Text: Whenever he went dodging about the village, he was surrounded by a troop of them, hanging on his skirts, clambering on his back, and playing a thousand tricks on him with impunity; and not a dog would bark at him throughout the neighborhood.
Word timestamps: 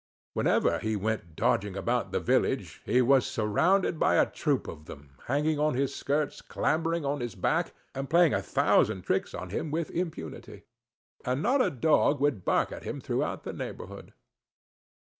Whenever 0.33 0.79
he 0.79 0.95
went 0.95 1.35
dodging 1.35 1.77
about 1.77 2.11
the 2.11 2.19
village, 2.19 2.81
he 2.87 3.03
was 3.03 3.23
surrounded 3.23 3.99
by 3.99 4.15
a 4.15 4.25
troop 4.25 4.67
of 4.67 4.85
them, 4.85 5.15
hanging 5.27 5.59
on 5.59 5.75
his 5.75 5.93
skirts, 5.93 6.41
clambering 6.41 7.05
on 7.05 7.19
his 7.21 7.35
back, 7.35 7.71
and 7.93 8.09
playing 8.09 8.33
a 8.33 8.41
thousand 8.41 9.03
tricks 9.03 9.35
on 9.35 9.51
him 9.51 9.69
with 9.69 9.91
impunity; 9.91 10.63
and 11.23 11.43
not 11.43 11.61
a 11.61 11.69
dog 11.69 12.19
would 12.19 12.43
bark 12.43 12.71
at 12.71 12.83
him 12.83 12.99
throughout 12.99 13.43
the 13.43 13.53
neighborhood. 13.53 14.11